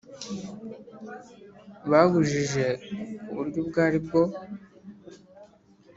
[1.91, 2.65] Babujije
[3.23, 4.21] ku buryo ubwo ari bwo